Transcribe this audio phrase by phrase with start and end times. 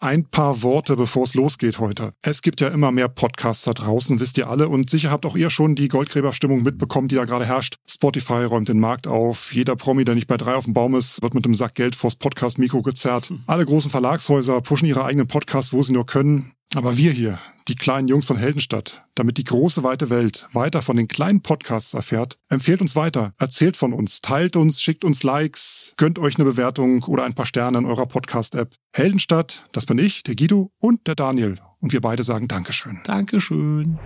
[0.00, 2.12] Ein paar Worte, bevor es losgeht heute.
[2.22, 4.68] Es gibt ja immer mehr Podcasts da draußen, wisst ihr alle.
[4.68, 7.78] Und sicher habt auch ihr schon die Goldgräberstimmung mitbekommen, die da gerade herrscht.
[7.84, 9.52] Spotify räumt den Markt auf.
[9.52, 11.96] Jeder Promi, der nicht bei drei auf dem Baum ist, wird mit einem Sack Geld
[11.96, 13.32] vors Podcast-Mikro gezerrt.
[13.48, 16.52] Alle großen Verlagshäuser pushen ihre eigenen Podcasts, wo sie nur können.
[16.74, 20.98] Aber wir hier, die kleinen Jungs von Heldenstadt, damit die große weite Welt weiter von
[20.98, 25.94] den kleinen Podcasts erfährt, empfehlt uns weiter, erzählt von uns, teilt uns, schickt uns Likes,
[25.96, 28.74] gönnt euch eine Bewertung oder ein paar Sterne in eurer Podcast-App.
[28.92, 31.58] Heldenstadt, das bin ich, der Guido und der Daniel.
[31.80, 33.00] Und wir beide sagen Dankeschön.
[33.04, 33.98] Dankeschön.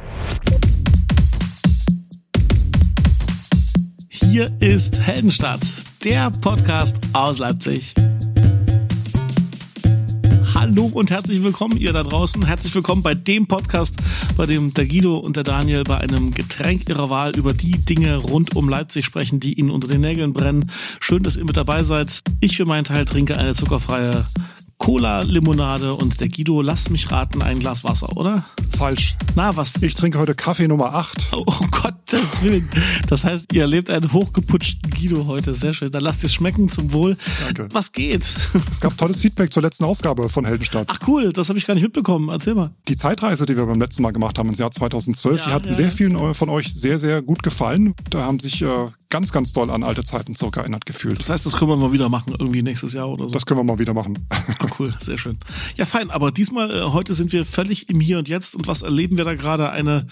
[4.08, 5.66] Hier ist Heldenstadt,
[6.04, 7.94] der Podcast aus Leipzig.
[10.62, 12.46] Hallo und herzlich willkommen, ihr da draußen.
[12.46, 13.96] Herzlich willkommen bei dem Podcast,
[14.36, 18.18] bei dem der Guido und der Daniel bei einem Getränk ihrer Wahl über die Dinge
[18.18, 20.70] rund um Leipzig sprechen, die ihnen unter den Nägeln brennen.
[21.00, 22.22] Schön, dass ihr mit dabei seid.
[22.38, 24.24] Ich für meinen Teil trinke eine zuckerfreie
[24.82, 28.46] Cola-Limonade und der Guido, lass mich raten, ein Glas Wasser, oder?
[28.76, 29.16] Falsch.
[29.36, 29.80] Na, was?
[29.80, 31.28] Ich trinke heute Kaffee Nummer 8.
[31.34, 32.68] Oh, oh Gottes Willen.
[33.06, 35.54] Das heißt, ihr erlebt einen hochgeputschten Guido heute.
[35.54, 35.92] Sehr schön.
[35.92, 37.16] Dann lasst es schmecken zum Wohl.
[37.44, 37.68] Danke.
[37.72, 38.28] Was geht?
[38.70, 40.88] Es gab tolles Feedback zur letzten Ausgabe von Heldenstadt.
[40.90, 42.28] Ach cool, das habe ich gar nicht mitbekommen.
[42.28, 42.72] Erzähl mal.
[42.88, 45.66] Die Zeitreise, die wir beim letzten Mal gemacht haben, ins Jahr 2012, Ja, die hat
[45.66, 45.92] ja, sehr ja.
[45.92, 47.94] vielen von euch sehr, sehr gut gefallen.
[48.10, 51.20] Da haben sich äh, ganz, ganz doll an alte Zeiten zurückerinnert gefühlt.
[51.20, 53.30] Das heißt, das können wir mal wieder machen, irgendwie nächstes Jahr oder so.
[53.30, 54.26] Das können wir mal wieder machen.
[54.78, 55.38] Cool, sehr schön.
[55.76, 58.82] Ja, fein, aber diesmal, äh, heute sind wir völlig im Hier und Jetzt und was
[58.82, 59.70] erleben wir da gerade?
[59.70, 60.06] Eine,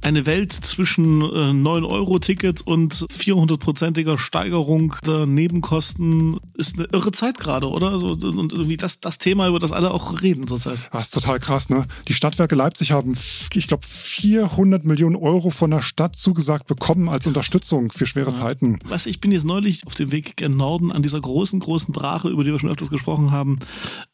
[0.00, 7.68] eine Welt zwischen äh, 9-Euro-Ticket und 400-prozentiger Steigerung der Nebenkosten ist eine irre Zeit gerade,
[7.68, 7.90] oder?
[7.90, 10.78] Also, und irgendwie das, das Thema, über das alle auch reden zurzeit.
[10.92, 11.86] Das ist total krass, ne?
[12.08, 13.16] Die Stadtwerke Leipzig haben,
[13.54, 18.78] ich glaube, 400 Millionen Euro von der Stadt zugesagt bekommen als Unterstützung für schwere Zeiten.
[18.84, 21.92] Weißt du, ich bin jetzt neulich auf dem Weg gen Norden an dieser großen, großen
[21.92, 23.58] Brache, über die wir schon öfters gesprochen haben,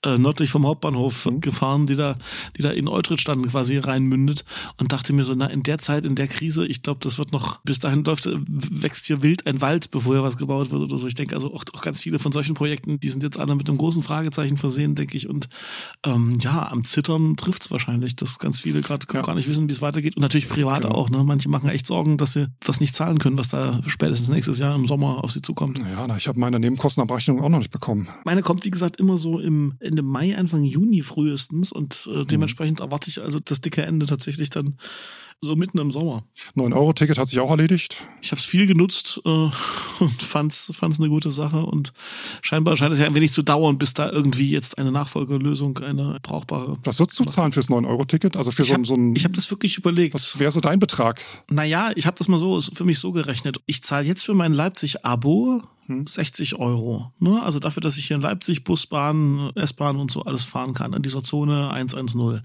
[0.05, 2.17] äh, nördlich vom Hauptbahnhof gefahren, die da,
[2.56, 4.45] die da in Eutritt dann quasi reinmündet
[4.78, 7.33] und dachte mir so, na, in der Zeit, in der Krise, ich glaube, das wird
[7.33, 10.83] noch, bis dahin läuft, äh, wächst hier wild ein Wald, bevor hier was gebaut wird
[10.83, 11.07] oder so.
[11.07, 13.68] Ich denke also auch, auch ganz viele von solchen Projekten, die sind jetzt alle mit
[13.68, 15.29] einem großen Fragezeichen versehen, denke ich.
[15.29, 15.48] Und
[16.05, 19.23] ähm, ja, am Zittern trifft's wahrscheinlich, dass ganz viele gerade Ja.
[19.23, 20.17] gar nicht wissen, wie es weitergeht.
[20.17, 20.95] Und natürlich privat Genau.
[20.95, 21.24] auch, ne?
[21.24, 24.74] Manche machen echt Sorgen, dass sie das nicht zahlen können, was da spätestens nächstes Jahr
[24.74, 25.79] im Sommer auf sie zukommt.
[25.79, 28.08] Ja, na, ich habe meine Nebenkostenabrechnung auch noch nicht bekommen.
[28.24, 32.20] Meine kommt, wie gesagt, immer so im Ende Mai, Anfang Juni frühestens und Mhm.
[32.20, 34.77] äh, dementsprechend erwarte ich also das dicke Ende tatsächlich dann
[35.40, 36.24] so mitten im Sommer.
[36.56, 37.98] 9-Euro-Ticket hat sich auch erledigt.
[38.22, 39.28] Ich habe es viel genutzt äh,
[40.00, 41.92] und fand's fand's eine gute Sache und
[42.42, 46.18] scheinbar scheint es ja ein wenig zu dauern, bis da irgendwie jetzt eine Nachfolgelösung, eine
[46.22, 46.77] brauchbare.
[46.83, 48.36] Was würdest du zahlen fürs 9-Euro-Ticket?
[48.36, 50.12] Also für Ich so, habe ein- so ein, hab das wirklich überlegt.
[50.14, 51.20] was wäre so dein Betrag?
[51.48, 53.60] Naja, ich habe das mal so für mich so gerechnet.
[53.66, 57.13] Ich zahle jetzt für mein Leipzig-Abo 60 Euro.
[57.19, 57.43] Ne?
[57.43, 60.93] Also dafür, dass ich hier in Leipzig Bus, Bahn, S-Bahn und so alles fahren kann,
[60.93, 62.19] in dieser Zone 110.
[62.19, 62.43] Ja.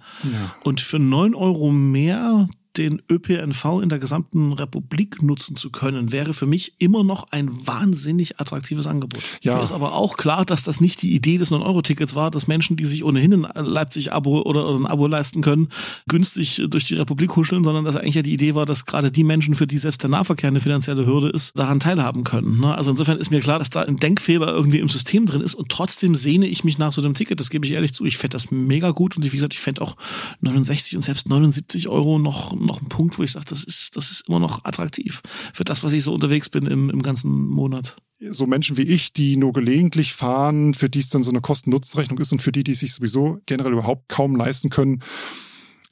[0.64, 6.34] Und für 9 Euro mehr den ÖPNV in der gesamten Republik nutzen zu können, wäre
[6.34, 9.22] für mich immer noch ein wahnsinnig attraktives Angebot.
[9.42, 9.58] Ja.
[9.58, 12.76] Mir ist aber auch klar, dass das nicht die Idee des 9-Euro-Tickets war, dass Menschen,
[12.76, 15.70] die sich ohnehin ein Leipzig-Abo oder oder ein Abo leisten können,
[16.08, 19.24] günstig durch die Republik huscheln, sondern dass eigentlich ja die Idee war, dass gerade die
[19.24, 22.60] Menschen, für die selbst der Nahverkehr eine finanzielle Hürde ist, daran teilhaben können.
[22.60, 22.76] ne?
[22.76, 25.70] Also insofern ist mir klar, dass da ein Denkfehler irgendwie im System drin ist und
[25.70, 28.06] trotzdem sehne ich mich nach so einem Ticket, das gebe ich ehrlich zu.
[28.06, 29.96] Ich fände das mega gut und wie gesagt, ich fände auch
[30.42, 34.12] 69 und selbst 79 Euro noch, noch ein Punkt, wo ich sage, das ist, das
[34.12, 35.22] ist immer noch attraktiv
[35.54, 37.96] für das, was ich so unterwegs bin im, im ganzen Monat.
[38.20, 42.20] so Menschen wie ich, die nur gelegentlich fahren, für die es dann so eine Kosten-Nutzen-Rechnung
[42.20, 45.04] ist und für die, die es sich sowieso generell überhaupt kaum leisten können,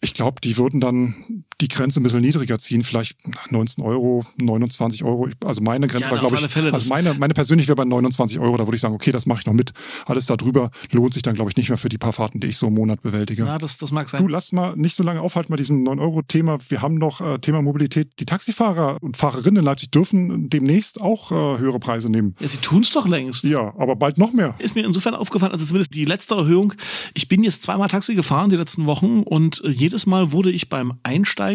[0.02, 3.18] ich glaube, die würden dann die Grenze ein bisschen niedriger ziehen, vielleicht
[3.50, 5.30] 19 Euro, 29 Euro.
[5.46, 8.40] Also meine Grenze Ja, war, glaube ich, Fälle, also meine, meine persönlich wäre bei 29
[8.40, 9.72] Euro, da würde ich sagen, okay, das mache ich noch mit.
[10.06, 12.58] Alles darüber lohnt sich dann, glaube ich, nicht mehr für die paar Fahrten, die ich
[12.58, 13.46] so im Monat bewältige.
[13.46, 14.22] Ja, das, das mag sein.
[14.22, 16.58] Du, lass mal nicht so lange aufhalten bei diesem 9-Euro-Thema.
[16.68, 18.12] Wir haben noch äh, Thema Mobilität.
[18.20, 22.36] Die Taxifahrer und Fahrerinnen in Leipzig dürfen demnächst auch äh, höhere Preise nehmen.
[22.40, 23.44] Ja, sie tun's doch längst.
[23.44, 24.56] Ja, aber bald noch mehr.
[24.60, 26.74] Ist mir insofern aufgefallen, also zumindest die letzte Erhöhung.
[27.14, 30.70] Ich bin jetzt zweimal Taxi gefahren die letzten Wochen und äh, jedes Mal wurde ich
[30.70, 31.51] beim Einsteigen,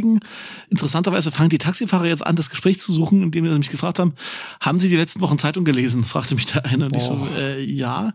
[0.70, 4.14] interessanterweise fangen die Taxifahrer jetzt an, das Gespräch zu suchen, indem sie mich gefragt haben,
[4.60, 6.04] haben Sie die letzten Wochen Zeitung gelesen?
[6.16, 6.86] fragte mich der eine.
[6.86, 7.38] Und ich so, Boah.
[7.38, 8.14] äh, ja.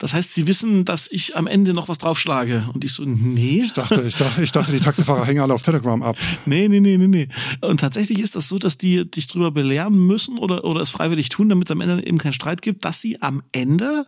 [0.00, 2.64] Das heißt, sie wissen, dass ich am Ende noch was draufschlage.
[2.72, 3.60] Und ich so, nee.
[3.64, 6.16] Ich dachte, ich dachte, ich dachte, die Taxifahrer hängen alle auf Telegram ab.
[6.46, 7.28] Nee, nee, nee, nee, nee.
[7.60, 11.28] Und tatsächlich ist das so, dass die dich drüber belehren müssen oder, oder es freiwillig
[11.28, 14.06] tun, damit es am Ende eben keinen Streit gibt, dass sie am Ende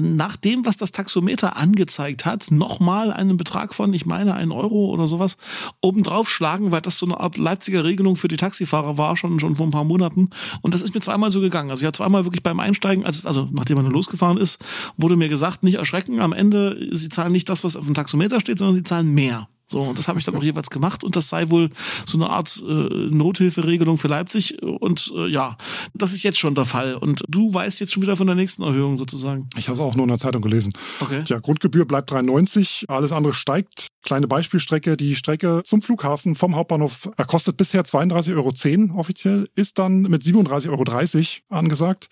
[0.00, 4.86] nach dem, was das Taxometer angezeigt hat, nochmal einen Betrag von, ich meine, einen Euro
[4.86, 5.38] oder sowas
[5.80, 9.56] obendrauf schlagen, weil das so eine Art Leipziger Regelung für die Taxifahrer war, schon, schon
[9.56, 10.30] vor ein paar Monaten.
[10.62, 11.70] Und das ist mir zweimal so gegangen.
[11.70, 14.62] Also ich habe zweimal wirklich beim Einsteigen, also, also nachdem man losgefahren ist,
[14.96, 18.40] wurde mir gesagt, nicht erschrecken, am Ende, sie zahlen nicht das, was auf dem Taxometer
[18.40, 19.48] steht, sondern sie zahlen mehr.
[19.68, 21.70] So, und das habe ich dann auch jeweils gemacht und das sei wohl
[22.04, 25.56] so eine Art äh, Nothilferegelung für Leipzig und äh, ja,
[25.92, 28.62] das ist jetzt schon der Fall und du weißt jetzt schon wieder von der nächsten
[28.62, 29.48] Erhöhung sozusagen.
[29.56, 30.72] Ich habe es auch nur in der Zeitung gelesen.
[31.00, 31.24] Okay.
[31.26, 33.88] Ja, Grundgebühr bleibt 93, alles andere steigt.
[34.02, 39.78] Kleine Beispielstrecke, die Strecke zum Flughafen vom Hauptbahnhof er kostet bisher 32,10 Euro offiziell, ist
[39.78, 42.08] dann mit 37,30 Euro angesagt.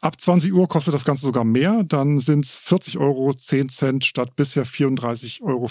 [0.00, 4.04] Ab 20 Uhr kostet das Ganze sogar mehr, dann sind es 40 Euro 10 Cent
[4.04, 5.68] statt bisher 34,50 Euro.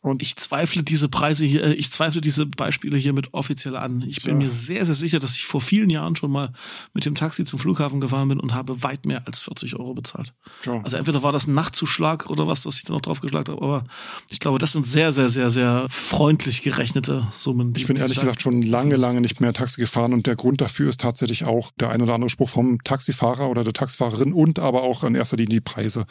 [0.00, 4.04] Und ich zweifle diese Preise hier, äh, ich zweifle diese Beispiele hier mit offiziell an.
[4.06, 4.46] Ich bin ja.
[4.46, 6.52] mir sehr, sehr sicher, dass ich vor vielen Jahren schon mal
[6.94, 10.34] mit dem Taxi zum Flughafen gefahren bin und habe weit mehr als 40 Euro bezahlt.
[10.64, 10.80] Ja.
[10.82, 13.84] Also entweder war das ein Nachtzuschlag oder was, was ich da noch draufgeschlagen habe, aber
[14.30, 17.72] ich glaube, das sind sehr, sehr, sehr, sehr freundlich gerechnete Summen.
[17.76, 20.88] Ich bin ehrlich gesagt schon lange, lange nicht mehr Taxi gefahren und der Grund dafür
[20.88, 24.84] ist tatsächlich auch der ein oder andere Spruch vom Taxifahrer oder der Taxifahrerin und aber
[24.84, 26.06] auch in erster Linie die Preise.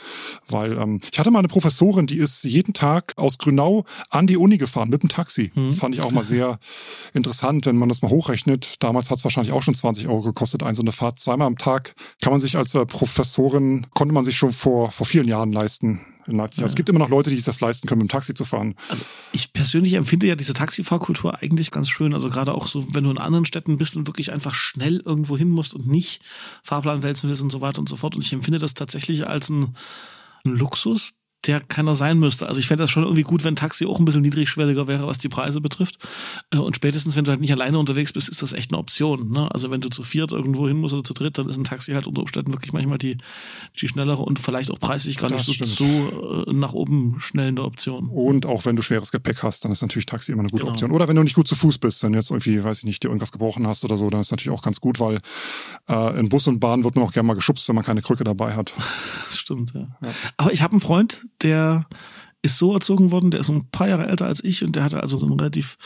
[0.47, 4.37] Weil ähm, ich hatte mal eine Professorin, die ist jeden Tag aus Grünau an die
[4.37, 5.51] Uni gefahren mit dem Taxi.
[5.53, 5.73] Mhm.
[5.73, 6.59] Fand ich auch mal sehr
[7.13, 8.75] interessant, wenn man das mal hochrechnet.
[8.79, 11.57] Damals hat es wahrscheinlich auch schon 20 Euro gekostet, ein so eine Fahrt zweimal am
[11.57, 11.95] Tag.
[12.21, 16.01] Kann man sich als äh, Professorin, konnte man sich schon vor, vor vielen Jahren leisten
[16.27, 16.59] in Leipzig.
[16.59, 16.63] Ja.
[16.63, 18.45] Also es gibt immer noch Leute, die sich das leisten können, mit dem Taxi zu
[18.45, 18.75] fahren.
[18.89, 22.13] Also ich persönlich empfinde ja diese Taxifahrkultur eigentlich ganz schön.
[22.13, 25.37] Also gerade auch so, wenn du in anderen Städten bist und wirklich einfach schnell irgendwo
[25.37, 26.21] hin musst und nicht
[26.63, 28.15] Fahrplan wälzen willst und so weiter und so fort.
[28.15, 29.75] Und ich empfinde das tatsächlich als ein,
[30.45, 31.16] ein Luxus,
[31.47, 32.47] der keiner sein müsste.
[32.47, 35.17] Also ich fände das schon irgendwie gut, wenn Taxi auch ein bisschen niedrigschwelliger wäre, was
[35.17, 35.97] die Preise betrifft.
[36.51, 39.31] Äh, und spätestens, wenn du halt nicht alleine unterwegs bist, ist das echt eine Option.
[39.31, 39.49] Ne?
[39.51, 41.93] Also wenn du zu viert irgendwo hin musst oder zu dritt, dann ist ein Taxi
[41.93, 43.17] halt unter Umständen wirklich manchmal die,
[43.79, 48.09] die schnellere und vielleicht auch preislich gar nicht so, so äh, nach oben schnellende Option.
[48.09, 50.73] Und auch wenn du schweres Gepäck hast, dann ist natürlich Taxi immer eine gute genau.
[50.73, 50.91] Option.
[50.91, 53.03] Oder wenn du nicht gut zu Fuß bist, wenn du jetzt irgendwie, weiß ich nicht,
[53.03, 55.19] dir irgendwas gebrochen hast oder so, dann ist natürlich auch ganz gut, weil
[55.87, 58.23] äh, in Bus und Bahn wird man auch gerne mal geschubst, wenn man keine Krücke
[58.23, 58.73] dabei hat.
[59.27, 59.87] Das stimmt, ja.
[60.01, 60.09] ja.
[60.37, 61.85] Aber ich habe einen Freund, der
[62.41, 65.01] ist so erzogen worden, der ist ein paar Jahre älter als ich und der hatte
[65.01, 65.77] also so einen relativ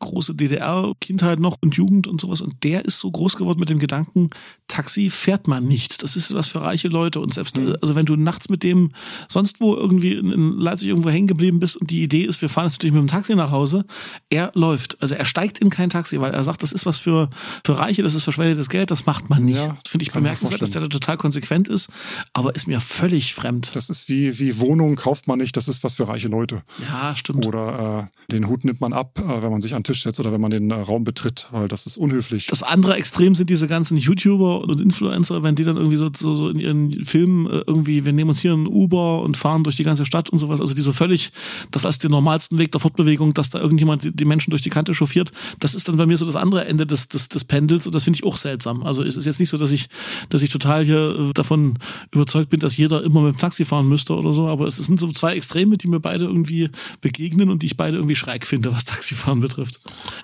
[0.00, 2.40] große DDR-Kindheit noch und Jugend und sowas.
[2.40, 4.30] Und der ist so groß geworden mit dem Gedanken,
[4.68, 6.02] Taxi fährt man nicht.
[6.02, 7.20] Das ist was für reiche Leute.
[7.20, 7.76] Und selbst, mhm.
[7.80, 8.92] also wenn du nachts mit dem
[9.28, 12.66] sonst wo irgendwie in Leipzig irgendwo hängen geblieben bist und die Idee ist, wir fahren
[12.66, 13.84] jetzt natürlich mit dem Taxi nach Hause,
[14.30, 15.00] er läuft.
[15.00, 17.30] Also er steigt in kein Taxi, weil er sagt, das ist was für,
[17.64, 19.58] für Reiche, das ist verschwendetes Geld, das macht man nicht.
[19.58, 21.90] Ja, Finde ich bemerkenswert, dass der da total konsequent ist,
[22.32, 23.76] aber ist mir völlig fremd.
[23.76, 26.62] Das ist wie, wie Wohnung kauft man nicht, das ist was für reiche Leute.
[26.88, 27.46] Ja, stimmt.
[27.46, 30.18] Oder äh, den Hut nimmt man ab, äh, wenn man sich an den Tisch setzt
[30.20, 32.46] oder wenn man den äh, Raum betritt, weil das ist unhöflich.
[32.46, 36.34] Das andere Extrem sind diese ganzen YouTuber und Influencer, wenn die dann irgendwie so, so,
[36.34, 39.76] so in ihren Filmen äh, irgendwie, wir nehmen uns hier ein Uber und fahren durch
[39.76, 41.30] die ganze Stadt und sowas, also die so völlig,
[41.70, 44.94] das als den normalsten Weg der Fortbewegung, dass da irgendjemand die Menschen durch die Kante
[44.94, 47.94] chauffiert, das ist dann bei mir so das andere Ende des, des, des Pendels und
[47.94, 48.82] das finde ich auch seltsam.
[48.82, 49.88] Also es ist jetzt nicht so, dass ich,
[50.30, 51.78] dass ich total hier äh, davon
[52.10, 54.98] überzeugt bin, dass jeder immer mit dem Taxi fahren müsste oder so, aber es sind
[54.98, 56.70] so zwei Extreme, die mir beide irgendwie
[57.00, 59.73] begegnen und die ich beide irgendwie schräg finde, was Taxifahren betrifft.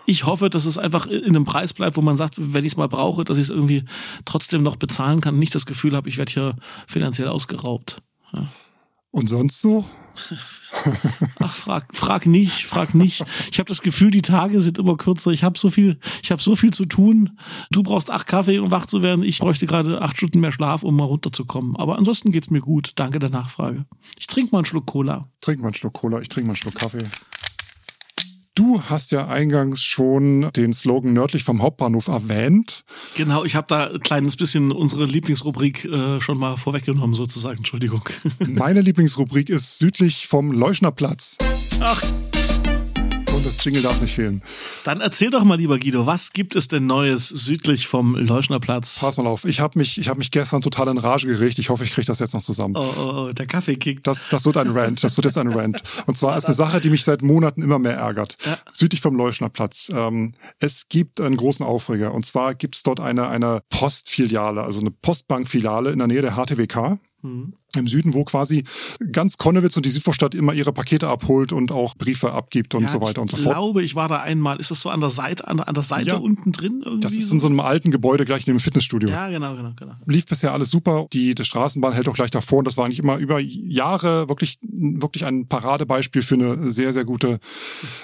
[0.07, 2.77] Ich hoffe, dass es einfach in einem Preis bleibt, wo man sagt, wenn ich es
[2.77, 3.85] mal brauche, dass ich es irgendwie
[4.25, 6.57] trotzdem noch bezahlen kann, nicht das Gefühl habe, ich werde hier
[6.87, 8.03] finanziell ausgeraubt.
[8.33, 8.49] Ja.
[9.11, 9.85] Und sonst so?
[11.41, 13.25] Ach, frag, frag nicht, frag nicht.
[13.51, 15.33] Ich habe das Gefühl, die Tage sind immer kürzer.
[15.33, 17.39] Ich habe so viel, ich habe so viel zu tun.
[17.71, 19.25] Du brauchst acht Kaffee, um wach zu werden.
[19.25, 21.77] Ich bräuchte gerade acht Stunden mehr Schlaf, um mal runterzukommen.
[21.77, 22.93] Aber ansonsten geht's mir gut.
[22.95, 23.85] Danke der Nachfrage.
[24.19, 25.27] Ich trinke mal einen Schluck Cola.
[25.41, 26.21] Trink mal einen Schluck Cola.
[26.21, 27.05] Ich trinke mal einen Schluck Kaffee.
[28.57, 32.85] Du hast ja eingangs schon den Slogan nördlich vom Hauptbahnhof erwähnt.
[33.15, 37.59] Genau, ich habe da ein kleines bisschen unsere Lieblingsrubrik äh, schon mal vorweggenommen, sozusagen.
[37.59, 38.03] Entschuldigung.
[38.47, 41.39] Meine Lieblingsrubrik ist südlich vom Leuschnerplatz.
[41.81, 42.03] Ach,
[43.41, 44.43] und das Jingle darf nicht fehlen.
[44.85, 49.01] Dann erzähl doch mal, lieber Guido, was gibt es denn Neues südlich vom Leuschnerplatz?
[49.01, 51.59] Pass mal auf, ich habe mich, ich hab mich gestern total in Rage geregt.
[51.59, 52.77] Ich hoffe, ich kriege das jetzt noch zusammen.
[52.77, 54.07] Oh, oh, oh, der Kaffee kickt.
[54.07, 55.03] Das, das wird ein Rant.
[55.03, 55.83] Das wird jetzt ein Rant.
[56.07, 58.37] Und zwar ist eine Sache, die mich seit Monaten immer mehr ärgert.
[58.45, 58.59] Ja.
[58.73, 59.91] Südlich vom Leuschnerplatz.
[59.95, 62.13] Ähm, es gibt einen großen Aufreger.
[62.13, 66.33] Und zwar gibt es dort eine, eine Postfiliale, also eine Postbankfiliale in der Nähe der
[66.33, 66.99] HTWK.
[67.23, 68.65] Mhm im Süden, wo quasi
[69.13, 72.89] ganz Konnewitz und die Südvorstadt immer ihre Pakete abholt und auch Briefe abgibt und ja,
[72.89, 73.47] so weiter und so fort.
[73.47, 74.59] Ich glaube, ich war da einmal.
[74.59, 76.83] Ist das so an der Seite, an der, an der Seite ja, unten drin?
[76.85, 79.09] Irgendwie das ist in so einem alten Gebäude gleich neben dem Fitnessstudio.
[79.09, 79.95] Ja, genau, genau, genau.
[80.07, 81.07] Lief bisher alles super.
[81.13, 84.59] Die, die Straßenbahn hält auch gleich davor und das war eigentlich immer über Jahre wirklich
[84.63, 87.39] wirklich ein Paradebeispiel für eine sehr, sehr gute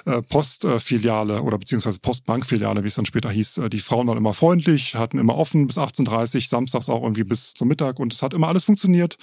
[0.05, 3.59] äh, Postfiliale oder beziehungsweise Postbankfiliale, wie es dann später hieß.
[3.59, 7.55] Äh, die Frauen waren immer freundlich, hatten immer offen bis 18.30 samstags auch irgendwie bis
[7.55, 9.17] zum Mittag und es hat immer alles funktioniert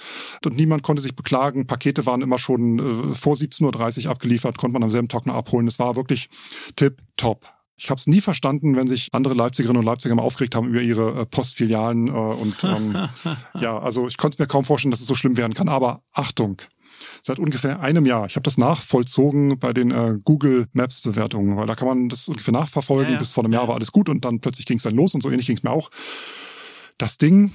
[0.44, 1.66] und niemand konnte sich beklagen.
[1.66, 5.34] Pakete waren immer schon äh, vor 17.30 Uhr abgeliefert, konnte man am selben Tag noch
[5.34, 5.66] abholen.
[5.66, 6.28] Es war wirklich
[6.76, 7.46] tip top.
[7.76, 10.80] Ich habe es nie verstanden, wenn sich andere Leipzigerinnen und Leipziger mal aufgeregt haben über
[10.80, 13.08] ihre äh, Postfilialen äh, und ähm,
[13.60, 15.68] ja, also ich konnte mir kaum vorstellen, dass es so schlimm werden kann.
[15.68, 16.62] Aber Achtung,
[17.20, 18.26] seit ungefähr einem Jahr.
[18.26, 22.28] Ich habe das nachvollzogen bei den äh, Google Maps Bewertungen, weil da kann man das
[22.28, 23.06] ungefähr nachverfolgen.
[23.06, 23.18] Ja, ja.
[23.18, 25.22] Bis vor einem Jahr war alles gut und dann plötzlich ging es dann los und
[25.22, 25.90] so ähnlich ging es mir auch.
[26.96, 27.52] Das Ding,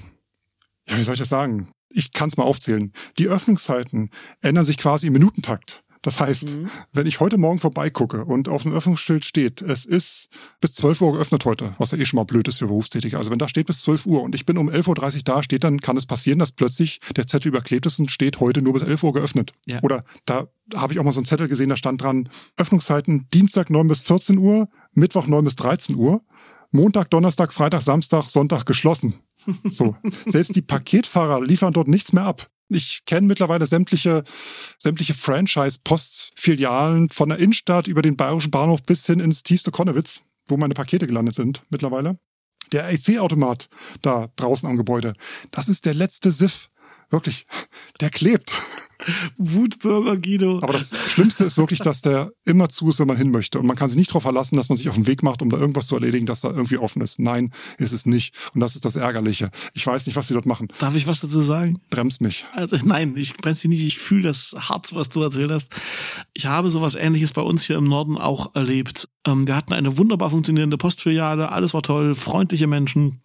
[0.88, 1.72] ja, wie soll ich das sagen?
[1.90, 2.94] Ich kann es mal aufzählen.
[3.18, 5.84] Die Öffnungszeiten ändern sich quasi im Minutentakt.
[6.02, 6.70] Das heißt, mhm.
[6.94, 10.30] wenn ich heute Morgen vorbeigucke und auf dem Öffnungsschild steht, es ist
[10.62, 13.18] bis 12 Uhr geöffnet heute, was ja eh schon mal blöd ist für Berufstätige.
[13.18, 15.64] Also wenn da steht bis 12 Uhr und ich bin um 11.30 Uhr da, steht,
[15.64, 18.84] dann kann es passieren, dass plötzlich der Zettel überklebt ist und steht heute nur bis
[18.84, 19.52] 11 Uhr geöffnet.
[19.66, 19.82] Ja.
[19.82, 23.70] Oder da habe ich auch mal so einen Zettel gesehen, da stand dran, Öffnungszeiten Dienstag
[23.70, 26.22] 9 bis 14 Uhr, Mittwoch 9 bis 13 Uhr,
[26.72, 29.16] Montag, Donnerstag, Freitag, Samstag, Sonntag geschlossen.
[29.70, 29.96] So.
[30.26, 32.50] Selbst die Paketfahrer liefern dort nichts mehr ab.
[32.70, 34.24] Ich kenne mittlerweile sämtliche,
[34.78, 40.58] sämtliche Franchise-Postfilialen von der Innenstadt über den Bayerischen Bahnhof bis hin ins tiefste Konnewitz, wo
[40.58, 42.20] meine Pakete gelandet sind mittlerweile.
[42.72, 43.70] Der AC-Automat
[44.04, 45.14] da draußen am Gebäude,
[45.50, 46.70] das ist der letzte Siff.
[47.10, 47.46] Wirklich,
[48.02, 48.54] der klebt.
[49.38, 50.60] Wutbürger Guido.
[50.62, 53.58] Aber das Schlimmste ist wirklich, dass der immer zu ist, wenn man hin möchte.
[53.58, 55.50] Und man kann sich nicht darauf verlassen, dass man sich auf den Weg macht, um
[55.50, 57.20] da irgendwas zu erledigen, dass da irgendwie offen ist.
[57.20, 58.36] Nein, ist es nicht.
[58.54, 59.52] Und das ist das Ärgerliche.
[59.74, 60.68] Ich weiß nicht, was sie dort machen.
[60.80, 61.82] Darf ich was dazu sagen?
[61.90, 62.46] Bremst mich.
[62.54, 63.88] Also nein, ich bremse dich nicht.
[63.88, 65.74] Ich fühle das hart, was du erzählt hast.
[66.34, 69.08] Ich habe sowas ähnliches bei uns hier im Norden auch erlebt.
[69.26, 71.52] Ähm, wir hatten eine wunderbar funktionierende Postfiliale.
[71.52, 73.22] Alles war toll, freundliche Menschen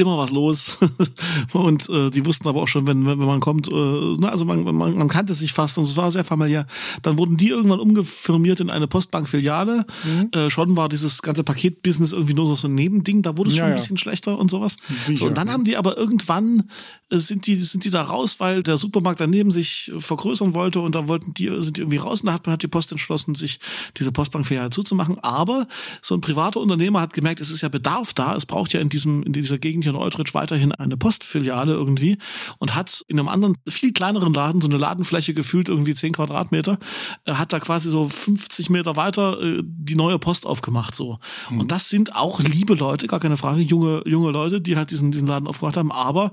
[0.00, 0.78] immer was los.
[1.52, 4.64] und äh, die wussten aber auch schon, wenn, wenn man kommt, äh, na, also man,
[4.64, 6.66] man, man kannte sich fast und es war sehr familiär.
[7.02, 9.86] Dann wurden die irgendwann umgefirmiert in eine Postbankfiliale.
[10.04, 10.30] Mhm.
[10.32, 13.64] Äh, schon war dieses ganze Paketbusiness irgendwie nur so ein Nebending, da wurde es ja,
[13.64, 14.76] schon ein bisschen schlechter und sowas.
[15.14, 16.68] So, und dann haben die aber irgendwann
[17.10, 20.94] äh, sind die sind die da raus, weil der Supermarkt daneben sich vergrößern wollte und
[20.94, 23.60] da wollten die sind die irgendwie raus und da hat, hat die Post entschlossen, sich
[23.98, 25.18] diese Postbankfiliale zuzumachen.
[25.18, 25.66] Aber
[26.00, 28.88] so ein privater Unternehmer hat gemerkt, es ist ja Bedarf da, es braucht ja in
[28.88, 32.18] diesem in dieser Gegend hier in Eutrich weiterhin eine Postfiliale irgendwie
[32.58, 36.78] und hat in einem anderen, viel kleineren Laden, so eine Ladenfläche gefühlt irgendwie 10 Quadratmeter,
[37.24, 41.18] äh, hat da quasi so 50 Meter weiter äh, die neue Post aufgemacht so.
[41.50, 41.60] Mhm.
[41.60, 45.10] Und das sind auch liebe Leute, gar keine Frage, junge, junge Leute, die halt diesen,
[45.10, 46.32] diesen Laden aufgemacht haben, aber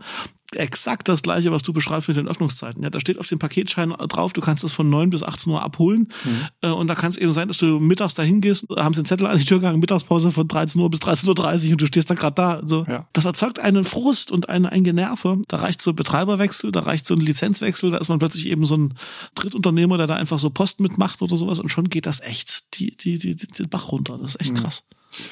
[0.55, 2.81] exakt das gleiche, was du beschreibst mit den Öffnungszeiten.
[2.81, 5.61] Ja, da steht auf dem Paketschein drauf, du kannst das von 9 bis 18 Uhr
[5.61, 6.07] abholen.
[6.23, 6.45] Mhm.
[6.61, 9.05] Äh, und da kann es eben sein, dass du mittags dahin gehst, haben sie einen
[9.05, 12.09] Zettel an die Tür gegangen, Mittagspause von 13 Uhr bis 13.30 Uhr und du stehst
[12.09, 12.61] da gerade da.
[12.65, 12.85] So.
[12.87, 13.07] Ja.
[13.13, 15.41] Das erzeugt einen Frust und ein, ein Generve.
[15.47, 18.65] Da reicht so ein Betreiberwechsel, da reicht so ein Lizenzwechsel, da ist man plötzlich eben
[18.65, 18.93] so ein
[19.35, 22.95] Drittunternehmer, der da einfach so Post mitmacht oder sowas und schon geht das echt die,
[22.95, 24.17] die, die, den Bach runter.
[24.17, 24.61] Das ist echt mhm.
[24.61, 24.83] krass.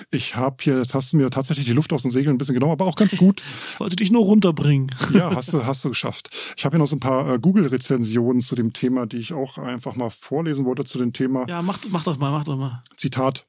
[0.09, 2.55] Ich habe hier, das hast du mir tatsächlich die Luft aus den Segeln ein bisschen
[2.55, 3.43] genommen, aber auch ganz gut.
[3.71, 4.89] Ich wollte dich nur runterbringen.
[5.13, 6.29] Ja, hast du, hast du geschafft.
[6.57, 9.57] Ich habe hier noch so ein paar äh, Google-Rezensionen zu dem Thema, die ich auch
[9.57, 11.45] einfach mal vorlesen wollte zu dem Thema.
[11.47, 12.81] Ja, mach, mach doch mal, mach doch mal.
[12.95, 13.45] Zitat.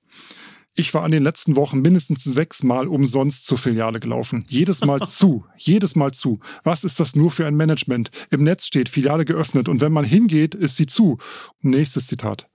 [0.79, 4.45] Ich war an den letzten Wochen mindestens sechsmal umsonst zur Filiale gelaufen.
[4.49, 5.47] Jedes Mal zu.
[5.57, 6.41] Jedes Mal zu.
[6.65, 8.11] Was ist das nur für ein Management?
[8.31, 11.17] Im Netz steht Filiale geöffnet und wenn man hingeht, ist sie zu.
[11.63, 12.49] Nächstes Zitat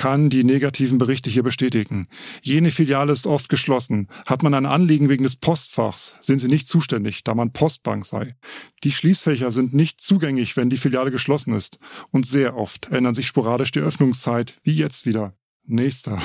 [0.00, 2.08] kann die negativen Berichte hier bestätigen.
[2.40, 4.08] Jene Filiale ist oft geschlossen.
[4.24, 8.34] Hat man ein Anliegen wegen des Postfachs, sind sie nicht zuständig, da man Postbank sei.
[8.82, 11.78] Die Schließfächer sind nicht zugänglich, wenn die Filiale geschlossen ist.
[12.12, 15.34] Und sehr oft ändern sich sporadisch die Öffnungszeit, wie jetzt wieder.
[15.66, 16.18] Nächster.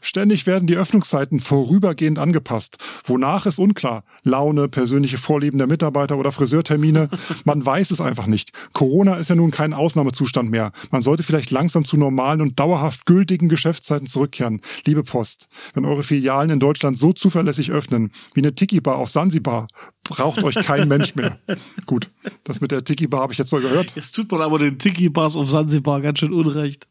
[0.00, 2.76] Ständig werden die Öffnungszeiten vorübergehend angepasst.
[3.04, 4.04] Wonach ist unklar.
[4.22, 7.08] Laune, persönliche Vorlieben der Mitarbeiter oder Friseurtermine.
[7.44, 8.52] Man weiß es einfach nicht.
[8.72, 10.70] Corona ist ja nun kein Ausnahmezustand mehr.
[10.90, 14.60] Man sollte vielleicht langsam zu normalen und dauerhaft gültigen Geschäftszeiten zurückkehren.
[14.84, 19.66] Liebe Post, wenn eure Filialen in Deutschland so zuverlässig öffnen, wie eine Tiki-Bar auf Sansibar,
[20.08, 21.38] braucht euch kein Mensch mehr.
[21.86, 22.10] Gut,
[22.44, 23.94] das mit der Tiki-Bar habe ich jetzt mal gehört.
[23.94, 26.86] Jetzt tut man aber den Tiki-Bars auf Sansibar ganz schön unrecht.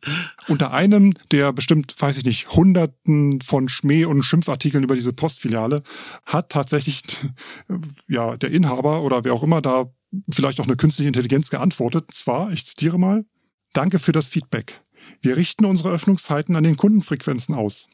[0.47, 5.83] Unter einem, der bestimmt, weiß ich nicht, hunderten von Schmäh- und Schimpfartikeln über diese Postfiliale,
[6.25, 7.03] hat tatsächlich
[8.07, 9.91] ja der Inhaber oder wer auch immer da
[10.31, 12.05] vielleicht auch eine künstliche Intelligenz geantwortet.
[12.11, 13.25] Zwar, ich zitiere mal,
[13.77, 14.81] Danke für das Feedback.
[15.21, 17.87] Wir richten unsere Öffnungszeiten an den Kundenfrequenzen aus.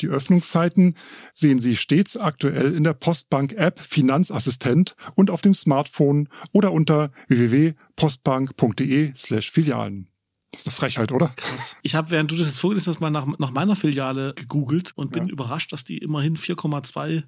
[0.00, 0.96] Die Öffnungszeiten
[1.32, 9.12] sehen Sie stets aktuell in der Postbank-App Finanzassistent und auf dem Smartphone oder unter www.postbank.de
[9.14, 10.08] slash Filialen.
[10.50, 11.28] Das ist eine Frechheit, oder?
[11.36, 11.76] Krass.
[11.82, 15.12] Ich habe, während du das jetzt vorgelesen hast, mal nach, nach meiner Filiale gegoogelt und
[15.12, 15.32] bin ja.
[15.32, 17.24] überrascht, dass die immerhin 4,2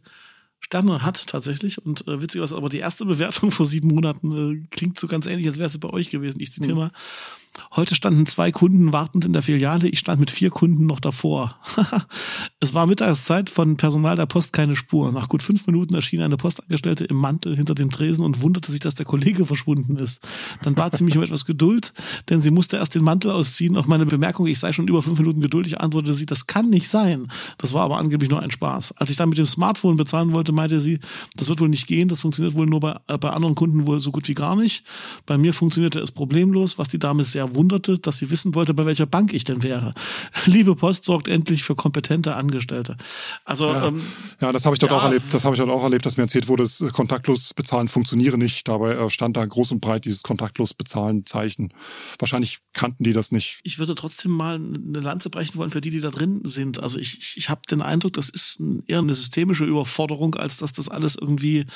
[0.61, 1.85] Sterne hat tatsächlich.
[1.85, 5.26] Und äh, witzig was, aber die erste Bewertung vor sieben Monaten äh, klingt so ganz
[5.26, 6.40] ähnlich, als wäre es bei euch gewesen.
[6.40, 6.80] Ich zitiere mhm.
[6.80, 6.92] mal.
[7.75, 9.88] Heute standen zwei Kunden wartend in der Filiale.
[9.88, 11.56] Ich stand mit vier Kunden noch davor.
[12.60, 15.12] es war Mittagszeit, von Personal der Post keine Spur.
[15.12, 18.80] Nach gut fünf Minuten erschien eine Postangestellte im Mantel hinter dem Tresen und wunderte sich,
[18.80, 20.26] dass der Kollege verschwunden ist.
[20.62, 21.92] Dann bat sie mich um etwas Geduld,
[22.28, 23.76] denn sie musste erst den Mantel ausziehen.
[23.76, 26.88] Auf meine Bemerkung, ich sei schon über fünf Minuten geduldig, antwortete sie, das kann nicht
[26.88, 27.28] sein.
[27.58, 28.92] Das war aber angeblich nur ein Spaß.
[28.92, 31.00] Als ich dann mit dem Smartphone bezahlen wollte, meinte sie,
[31.36, 32.08] das wird wohl nicht gehen.
[32.08, 34.84] Das funktioniert wohl nur bei, bei anderen Kunden wohl so gut wie gar nicht.
[35.26, 38.87] Bei mir funktionierte es problemlos, was die Dame sehr wunderte, dass sie wissen wollte, bei
[38.87, 39.95] welcher Bank ich denn wäre.
[40.47, 42.97] Liebe Post sorgt endlich für kompetente Angestellte.
[43.45, 44.03] Also ja, ähm,
[44.41, 45.33] ja das habe ich dort ja, auch erlebt.
[45.33, 48.67] Das habe ich dort auch erlebt, dass mir erzählt wurde, das kontaktlos bezahlen funktioniere nicht.
[48.69, 51.73] Dabei äh, stand da groß und breit dieses kontaktlos bezahlen Zeichen.
[52.19, 53.61] Wahrscheinlich kannten die das nicht.
[53.62, 56.83] Ich würde trotzdem mal eine Lanze brechen wollen für die, die da drin sind.
[56.83, 60.73] Also ich, ich, ich habe den Eindruck, das ist eher eine systemische Überforderung, als dass
[60.73, 61.67] das alles irgendwie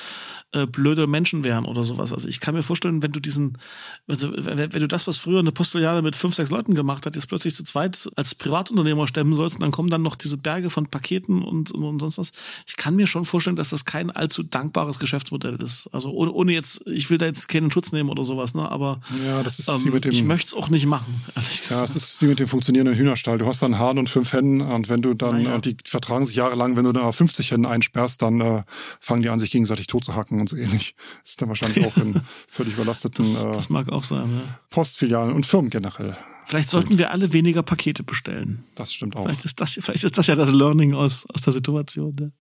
[0.53, 2.13] äh, blöde Menschen wären oder sowas.
[2.13, 3.59] Also ich kann mir vorstellen, wenn du diesen,
[4.07, 7.17] also wenn, wenn du das, was früher eine Postfiliale mit fünf, sechs Leuten gemacht hat,
[7.17, 10.71] jetzt plötzlich zu zweit als Privatunternehmer stemmen sollst, und dann kommen dann noch diese Berge
[10.71, 12.33] von Paketen und, und, sonst was.
[12.67, 15.91] Ich kann mir schon vorstellen, dass das kein allzu dankbares Geschäftsmodell ist.
[15.93, 18.71] Also ohne, ohne jetzt, ich will da jetzt keinen Schutz nehmen oder sowas, ne?
[18.71, 21.23] Aber ja, das ist ähm, wie mit dem, ich möchte es auch nicht machen.
[21.69, 23.37] Ja, es ist wie mit dem funktionierenden Hühnerstall.
[23.37, 25.55] Du hast dann Hahn und fünf Hennen und wenn du dann, ja.
[25.55, 28.63] und die vertragen sich jahrelang, wenn du dann auf 50 Hennen einsperrst, dann äh,
[28.99, 30.95] fangen die an, sich gegenseitig tot zu hacken und so ähnlich.
[31.21, 34.59] Das ist dann wahrscheinlich auch in völlig überlasteten das, das mag auch sein, ja.
[34.71, 36.17] Postfilialen und Firmen generell.
[36.45, 38.65] Vielleicht sollten wir alle weniger Pakete bestellen.
[38.77, 39.25] Das stimmt auch.
[39.25, 42.15] Vielleicht ist das, vielleicht ist das ja das Learning aus, aus der Situation.
[42.19, 42.33] Ne?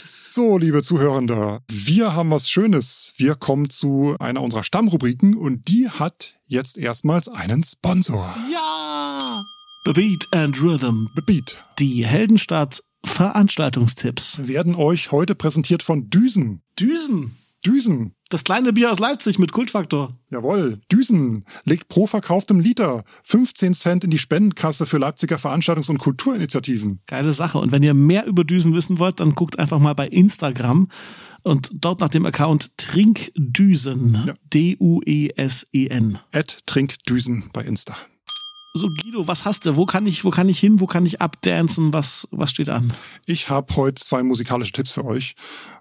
[0.00, 3.12] So, liebe Zuhörende, wir haben was Schönes.
[3.18, 8.34] Wir kommen zu einer unserer Stammrubriken und die hat jetzt erstmals einen Sponsor.
[8.50, 9.42] Ja!
[9.92, 11.08] Beat and Rhythm.
[11.26, 11.62] Beat.
[11.78, 14.48] Die Heldenstadt Veranstaltungstipps.
[14.48, 16.62] Werden euch heute präsentiert von Düsen.
[16.78, 17.36] Düsen?
[17.64, 18.15] Düsen.
[18.28, 20.12] Das kleine Bier aus Leipzig mit Kultfaktor.
[20.30, 20.80] Jawohl.
[20.90, 26.98] Düsen legt pro verkauftem Liter 15 Cent in die Spendenkasse für Leipziger Veranstaltungs- und Kulturinitiativen.
[27.06, 27.58] Geile Sache.
[27.58, 30.88] Und wenn ihr mehr über Düsen wissen wollt, dann guckt einfach mal bei Instagram
[31.44, 34.24] und dort nach dem Account Trinkdüsen.
[34.26, 34.34] Ja.
[34.52, 36.18] D-U-E-S-E-N.
[36.32, 37.96] At Trinkdüsen bei Insta.
[38.74, 39.76] So Guido, was hast du?
[39.76, 40.80] Wo kann ich, wo kann ich hin?
[40.80, 41.94] Wo kann ich abdancen?
[41.94, 42.92] Was, was steht an?
[43.24, 45.34] Ich habe heute zwei musikalische Tipps für euch.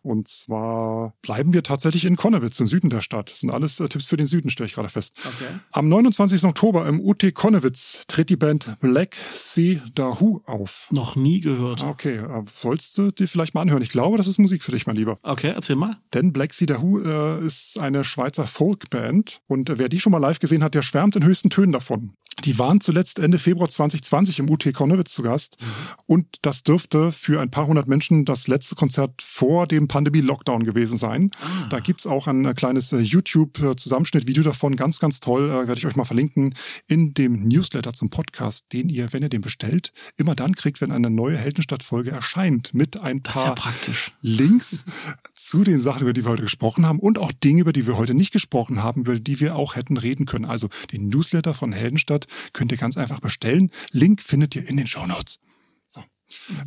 [0.05, 3.31] Und zwar bleiben wir tatsächlich in Konnewitz im Süden der Stadt.
[3.31, 5.15] Das sind alles äh, Tipps für den Süden, stelle ich gerade fest.
[5.17, 5.59] Okay.
[5.71, 6.43] Am 29.
[6.43, 10.87] Oktober im UT Konnewitz tritt die Band Black Sea Dahoo auf.
[10.91, 11.81] Noch nie gehört.
[11.81, 13.81] Okay, äh, sollst du dir vielleicht mal anhören.
[13.81, 15.17] Ich glaube, das ist Musik für dich, mein Lieber.
[15.23, 15.97] Okay, erzähl mal.
[16.13, 20.19] Denn Black Sea Dahoo äh, ist eine Schweizer Folkband und äh, wer die schon mal
[20.19, 22.13] live gesehen hat, der schwärmt in höchsten Tönen davon.
[22.43, 25.65] Die waren zuletzt Ende Februar 2020 im UT Konnewitz zu Gast mhm.
[26.05, 30.97] und das dürfte für ein paar hundert Menschen das letzte Konzert vor dem Pandemie-Lockdown gewesen
[30.97, 31.31] sein.
[31.39, 31.69] Ah.
[31.69, 35.85] Da gibt's auch ein äh, kleines äh, YouTube-Zusammenschnitt-Video davon, ganz, ganz toll, äh, werde ich
[35.85, 36.53] euch mal verlinken,
[36.85, 40.91] in dem Newsletter zum Podcast, den ihr, wenn ihr den bestellt, immer dann kriegt, wenn
[40.91, 43.73] eine neue Heldenstadt-Folge erscheint, mit ein paar ja
[44.19, 44.83] Links
[45.33, 47.95] zu den Sachen, über die wir heute gesprochen haben und auch Dinge, über die wir
[47.95, 50.43] heute nicht gesprochen haben, über die wir auch hätten reden können.
[50.43, 53.71] Also den Newsletter von Heldenstadt könnt ihr ganz einfach bestellen.
[53.91, 55.39] Link findet ihr in den Show Notes.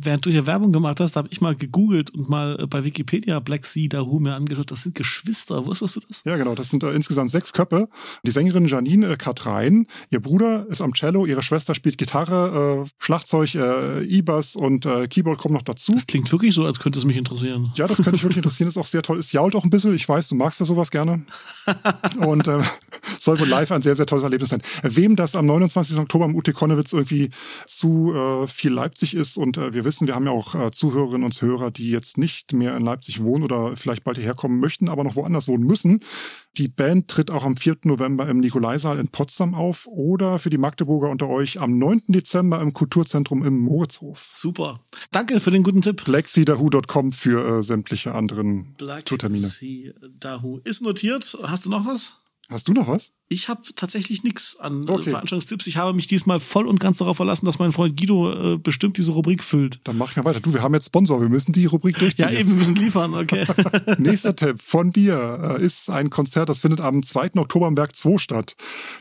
[0.01, 3.39] Während du hier Werbung gemacht hast, habe ich mal gegoogelt und mal äh, bei Wikipedia
[3.39, 4.71] Black Sea Dahoo mir angeschaut.
[4.71, 5.65] Das sind Geschwister.
[5.65, 6.21] Wusstest du das?
[6.25, 6.55] Ja, genau.
[6.55, 7.89] Das sind äh, insgesamt sechs Köpfe.
[8.23, 12.89] Die Sängerin Janine äh, Katrein, ihr Bruder ist am Cello, ihre Schwester spielt Gitarre, äh,
[12.99, 15.93] Schlagzeug, äh, E-Bass und äh, Keyboard kommen noch dazu.
[15.93, 17.71] Das klingt wirklich so, als könnte es mich interessieren.
[17.75, 18.67] Ja, das könnte mich wirklich interessieren.
[18.67, 19.19] Ist auch sehr toll.
[19.19, 19.93] Es jault auch ein bisschen.
[19.95, 21.23] Ich weiß, du magst ja sowas gerne.
[22.25, 22.61] und äh,
[23.19, 24.61] soll wohl live ein sehr, sehr tolles Erlebnis sein.
[24.83, 25.97] Wem das am 29.
[25.97, 27.29] Oktober im UT Konnewitz irgendwie
[27.65, 31.23] zu äh, viel Leipzig ist und äh, wir wissen, wir haben ja auch äh, Zuhörerinnen
[31.23, 34.89] und Hörer, die jetzt nicht mehr in Leipzig wohnen oder vielleicht bald hierher kommen möchten,
[34.89, 36.01] aber noch woanders wohnen müssen.
[36.57, 37.77] Die Band tritt auch am 4.
[37.83, 42.03] November im Nikolaisaal in Potsdam auf oder für die Magdeburger unter euch am 9.
[42.07, 44.29] Dezember im Kulturzentrum im Moritzhof.
[44.31, 44.81] Super.
[45.11, 46.03] Danke für den guten Tipp.
[46.03, 49.47] blackseedahoo.com für äh, sämtliche anderen Black Tourtermine.
[50.19, 51.37] Dahoo ist notiert.
[51.43, 52.18] Hast du noch was?
[52.49, 53.13] Hast du noch was?
[53.31, 55.11] Ich habe tatsächlich nichts an äh, okay.
[55.11, 55.67] Veranstaltungstipps.
[55.67, 58.97] Ich habe mich diesmal voll und ganz darauf verlassen, dass mein Freund Guido äh, bestimmt
[58.97, 59.79] diese Rubrik füllt.
[59.83, 60.39] Dann mach ich mal weiter.
[60.39, 61.21] Du, wir haben jetzt Sponsor.
[61.21, 62.29] Wir müssen die Rubrik durchziehen.
[62.31, 63.13] ja, eben, wir müssen liefern.
[63.13, 63.45] Okay.
[63.99, 67.35] Nächster Tipp von mir äh, ist ein Konzert, das findet am 2.
[67.35, 68.55] Oktober im Werk 2 statt.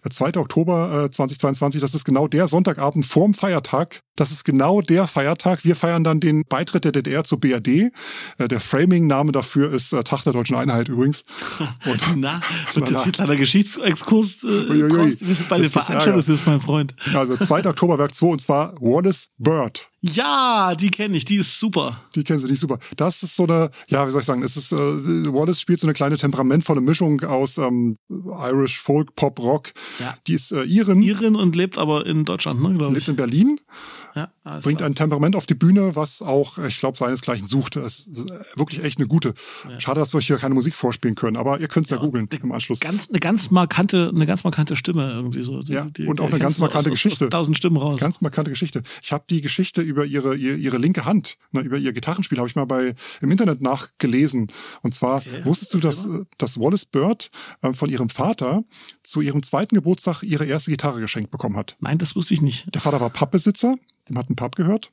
[0.04, 0.36] Der 2.
[0.36, 4.02] Oktober äh, 2022, das ist genau der Sonntagabend vorm Feiertag.
[4.14, 5.64] Das ist genau der Feiertag.
[5.64, 7.68] Wir feiern dann den Beitritt der DDR zur BRD.
[7.68, 11.24] Äh, der Framing-Name dafür ist äh, Tag der Deutschen Einheit übrigens.
[11.86, 12.40] Und, na,
[12.74, 14.17] und jetzt hier kleiner Geschichtsexkurs.
[14.44, 15.14] Äh, Uiuiui.
[15.20, 16.94] Wir sind bei den ist mein Freund.
[17.14, 17.66] Also 2.
[17.66, 19.88] Oktober Werk 2 und zwar Wallace Bird.
[20.00, 22.02] Ja, die kenne ich, die ist super.
[22.14, 22.78] Die kennen Sie, die ist super.
[22.96, 25.86] Das ist so eine, ja, wie soll ich sagen, es ist, äh, Wallace spielt so
[25.86, 29.72] eine kleine temperamentvolle Mischung aus ähm, Irish Folk, Pop, Rock.
[29.98, 30.16] Ja.
[30.26, 33.08] Die ist äh, Irin, Irin und lebt aber in Deutschland, ne, glaube lebt ich.
[33.08, 33.60] in Berlin,
[34.44, 37.76] Ja, bringt ein Temperament auf die Bühne, was auch, ich glaube, seinesgleichen sucht.
[37.76, 39.34] Es ist wirklich echt eine gute.
[39.78, 42.28] Schade, dass wir euch hier keine Musik vorspielen können, aber ihr könnt es ja, googeln
[42.30, 42.80] im Anschluss.
[42.80, 45.60] ganz, eine ganz markante, eine ganz markante Stimme irgendwie so.
[45.60, 47.26] Ja, Die- und auch eine ganz markante aus, aus, Geschichte.
[47.26, 48.00] Aus tausend Stimmen raus.
[48.00, 48.82] Ganz markante Geschichte.
[49.02, 52.48] Ich habe die Geschichte über ihre, ihre, ihre linke Hand, ne, über ihr Gitarrenspiel, habe
[52.48, 54.48] ich mal bei im Internet nachgelesen.
[54.82, 57.30] Und zwar Okay, wusstest du, dass, äh, dass Wallace Bird
[57.62, 58.64] äh, von ihrem Vater
[59.02, 61.76] zu ihrem zweiten Geburtstag ihre erste Gitarre geschenkt bekommen hat.
[61.80, 62.74] Nein, das wusste ich nicht.
[62.74, 63.76] Der Vater war Pappbesitzer,
[64.08, 64.90] dem hat ein Pub gehört.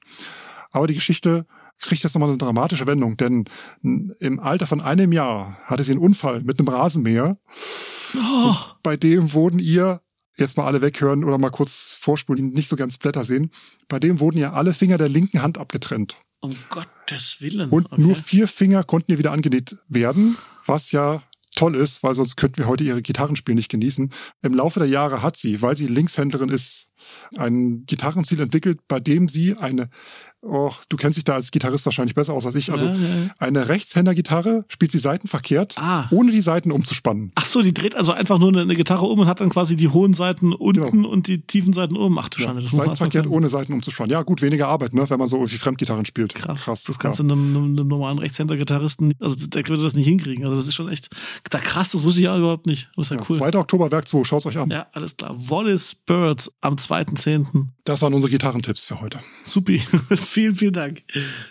[0.71, 1.45] Aber die Geschichte
[1.81, 3.45] kriegt jetzt nochmal eine dramatische Wendung, denn
[3.81, 7.37] im Alter von einem Jahr hatte sie einen Unfall mit einem Rasenmäher.
[8.15, 10.01] Oh, Bei dem wurden ihr,
[10.37, 13.51] jetzt mal alle weghören oder mal kurz vorspulen, die nicht so ganz Blätter sehen,
[13.89, 16.17] bei dem wurden ihr alle Finger der linken Hand abgetrennt.
[16.41, 17.69] um Gottes Willen.
[17.69, 18.01] Und okay.
[18.01, 21.23] nur vier Finger konnten ihr wieder angenäht werden, was ja
[21.55, 24.11] toll ist, weil sonst könnten wir heute ihre Gitarrenspiel nicht genießen.
[24.41, 26.84] Im Laufe der Jahre hat sie, weil sie Linkshändlerin ist,
[27.37, 29.89] ein Gitarrenstil entwickelt, bei dem sie eine,
[30.45, 32.99] oh, du kennst dich da als Gitarrist wahrscheinlich besser aus als ich, also Ja, ja,
[33.07, 33.15] ja.
[33.39, 36.07] eine Rechtshändergitarre spielt sie seitenverkehrt, Ah.
[36.11, 37.31] ohne die Seiten umzuspannen.
[37.35, 39.75] Ach so, die dreht also einfach nur eine, eine Gitarre um und hat dann quasi
[39.75, 42.17] die hohen Seiten unten und die tiefen Seiten oben.
[42.19, 44.11] Ach du Schande, das Seitenverkehrt ohne Seiten umzuspannen.
[44.11, 46.35] Ja, gut, weniger Arbeit, ne, wenn man so irgendwie Fremdgitarren spielt.
[46.35, 46.93] Krass, das ja.
[46.99, 50.43] kannst du einem, einem, einem normalen Rechtshänder-Gitarristen, also der würde das nicht hinkriegen.
[50.45, 51.09] Also das ist schon echt,
[51.49, 52.89] da krass, das wusste ich ja überhaupt nicht.
[52.95, 53.37] Das ist ja, Ja, cool.
[53.37, 53.57] 2.
[53.57, 54.69] Oktober Werk 2, schaut's euch an.
[54.69, 55.33] Ja, alles klar.
[55.35, 57.67] Wallace Birds am 2.10.
[57.85, 59.19] Das waren unsere Gitarrentipps für heute.
[59.43, 59.81] Supi.
[60.35, 61.01] vielen, vielen Dank.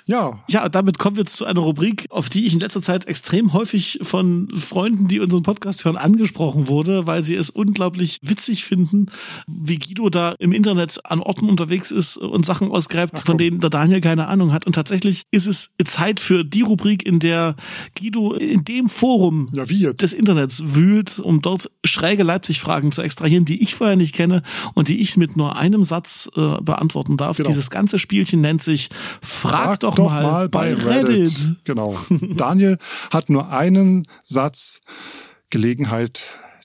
[0.06, 3.54] Ja, Ja, damit kommen wir zu einer Rubrik, auf die ich in letzter Zeit extrem
[3.54, 9.06] häufig von Freunden, die unseren Podcast hören, angesprochen wurde, weil sie es unglaublich witzig finden,
[9.46, 13.70] wie Guido da im Internet an Orten unterwegs ist und Sachen ausgräbt, von denen der
[13.70, 14.66] Daniel keine Ahnung hat.
[14.66, 17.56] Und tatsächlich ist es Zeit für die Rubrik, in der
[17.98, 23.62] Guido in dem Forum ja, des Internets wühlt, um dort schräge Leipzig-Fragen zu extrahieren, die
[23.62, 24.42] ich vorher nicht kenne
[24.74, 27.38] und die ich mit nur einem Satz äh, beantworten darf.
[27.38, 27.48] Genau.
[27.48, 28.73] Dieses ganze Spielchen nennt sich
[29.20, 31.32] Frag, doch, mal, bei Reddit.
[31.64, 31.98] Genau.
[32.10, 32.78] Daniel
[33.10, 34.80] hat nur einen Satz
[35.50, 36.22] Gelegenheit,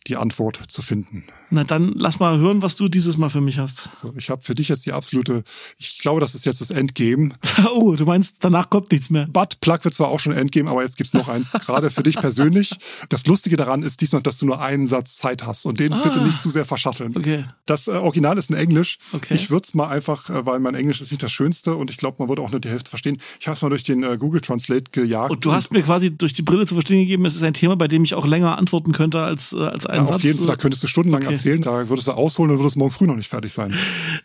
[0.08, 1.26] die Antwort zu finden.
[1.51, 3.89] Na dann lass mal hören, was du dieses Mal für mich hast.
[3.95, 5.43] So, ich habe für dich jetzt die absolute,
[5.77, 7.31] ich glaube, das ist jetzt das Endgame.
[7.71, 9.27] Oh, du meinst, danach kommt nichts mehr.
[9.27, 12.15] Bud Plug wird zwar auch schon Endgame, aber jetzt gibt's noch eins, gerade für dich
[12.15, 12.71] persönlich.
[13.09, 16.21] Das Lustige daran ist diesmal, dass du nur einen Satz Zeit hast und den bitte
[16.21, 17.15] nicht zu sehr verschatteln.
[17.15, 17.45] Okay.
[17.65, 18.97] Das äh, Original ist in Englisch.
[19.12, 19.35] Okay.
[19.35, 21.97] Ich würde es mal einfach, äh, weil mein Englisch ist nicht das Schönste und ich
[21.97, 23.21] glaube, man würde auch nur die Hälfte verstehen.
[23.39, 25.31] Ich habe es mal durch den äh, Google Translate gejagt.
[25.31, 27.75] Und du hast mir quasi durch die Brille zu verstehen gegeben, es ist ein Thema,
[27.75, 30.15] bei dem ich auch länger antworten könnte als, äh, als einen ja, Satz.
[30.15, 31.33] auf jeden Fall, da könntest du stundenlang Okay.
[31.39, 33.73] Erzählen, da würdest du ausholen und würdest morgen früh noch nicht fertig sein.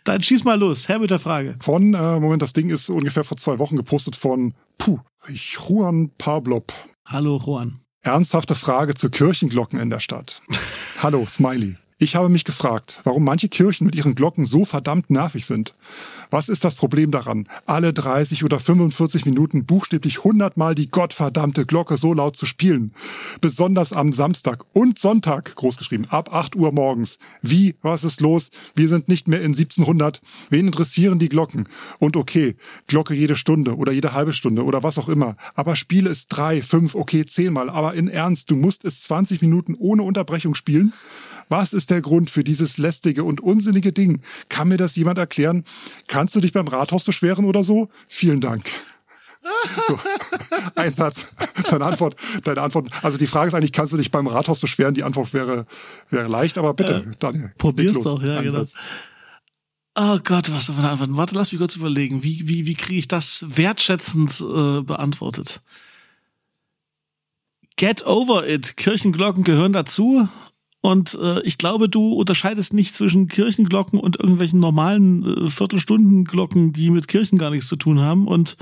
[0.03, 1.55] Dann schieß mal los, Herr mit der Frage.
[1.61, 4.99] Von, äh, Moment, das Ding ist ungefähr vor zwei Wochen gepostet von, puh,
[5.29, 6.73] Juan Pablob.
[7.05, 7.79] Hallo, Juan.
[8.01, 10.41] Ernsthafte Frage zu Kirchenglocken in der Stadt.
[11.01, 11.75] Hallo, Smiley.
[11.97, 15.71] Ich habe mich gefragt, warum manche Kirchen mit ihren Glocken so verdammt nervig sind.
[16.29, 21.65] Was ist das Problem daran, alle 30 oder 45 Minuten buchstäblich 100 Mal die gottverdammte
[21.65, 22.93] Glocke so laut zu spielen?
[23.39, 27.17] Besonders am Samstag und Sonntag, großgeschrieben, ab 8 Uhr morgens.
[27.41, 28.49] Wie, was ist los?
[28.75, 30.21] Wir sind nicht mehr in 1700.
[30.49, 31.69] Wen interessieren die Glocken?
[31.99, 35.37] Und okay, Glocke jede Stunde oder jede halbe Stunde oder was auch immer.
[35.53, 37.69] Aber spiele es drei, fünf, okay, zehnmal.
[37.69, 40.91] Aber in Ernst, du musst es 20 Minuten ohne Unterbrechung spielen?
[41.47, 44.21] Was ist der Grund für dieses lästige und unsinnige Ding?
[44.49, 45.63] Kann mir das jemand erklären?
[46.07, 47.89] Kannst du dich beim Rathaus beschweren oder so?
[48.07, 48.69] Vielen Dank.
[49.87, 49.99] So,
[50.75, 51.27] ein Satz.
[51.69, 52.89] Deine Antwort, deine Antwort.
[53.03, 54.95] Also die Frage ist eigentlich, kannst du dich beim Rathaus beschweren?
[54.95, 55.65] Die Antwort wäre,
[56.09, 57.53] wäre leicht, aber bitte, Daniel.
[57.57, 58.57] Probier's doch, ja, genau.
[58.57, 58.73] Satz.
[59.97, 61.15] Oh Gott, was man da antworten?
[61.15, 62.23] Warte, lass mich kurz überlegen.
[62.23, 65.61] Wie, wie, wie kriege ich das wertschätzend äh, beantwortet?
[67.77, 68.77] Get over it.
[68.77, 70.27] Kirchenglocken gehören dazu.
[70.85, 76.91] Und äh, ich glaube, du unterscheidest nicht zwischen Kirchenglocken und irgendwelchen normalen äh, Viertelstundenglocken, die
[76.91, 78.27] mit Kirchen gar nichts zu tun haben.
[78.27, 78.55] Und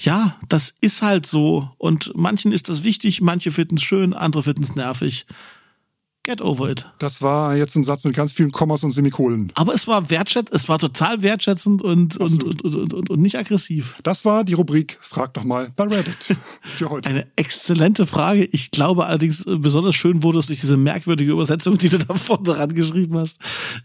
[0.00, 1.70] ja, das ist halt so.
[1.78, 5.26] Und manchen ist das wichtig, manche finden es schön, andere finden es nervig.
[6.22, 6.86] Get over it.
[6.98, 9.50] Das war jetzt ein Satz mit ganz vielen Kommas und Semikolen.
[9.54, 13.38] Aber es war wertschätzend, es war total wertschätzend und, und, und, und, und, und nicht
[13.38, 13.96] aggressiv.
[14.02, 17.08] Das war die Rubrik Frag doch mal bei Reddit für heute.
[17.08, 18.44] Eine exzellente Frage.
[18.44, 22.12] Ich glaube allerdings, äh, besonders schön wurde es durch diese merkwürdige Übersetzung, die du da
[22.12, 23.40] vorne rangeschrieben hast,